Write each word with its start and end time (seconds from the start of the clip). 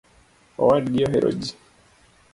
Owadgi 0.61 0.99
ohero 1.07 1.19
jii 1.39 1.53